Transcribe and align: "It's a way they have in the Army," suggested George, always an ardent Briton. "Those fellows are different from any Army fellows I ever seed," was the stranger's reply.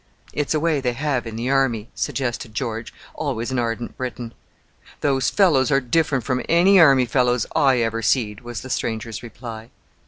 "It's 0.33 0.55
a 0.55 0.59
way 0.59 0.81
they 0.81 0.93
have 0.93 1.27
in 1.27 1.35
the 1.35 1.51
Army," 1.51 1.91
suggested 1.93 2.55
George, 2.55 2.91
always 3.13 3.51
an 3.51 3.59
ardent 3.59 3.97
Briton. 3.97 4.33
"Those 5.01 5.29
fellows 5.29 5.69
are 5.69 5.79
different 5.79 6.23
from 6.23 6.41
any 6.49 6.79
Army 6.79 7.05
fellows 7.05 7.45
I 7.55 7.81
ever 7.81 8.01
seed," 8.01 8.41
was 8.41 8.61
the 8.61 8.71
stranger's 8.71 9.21
reply. 9.21 9.69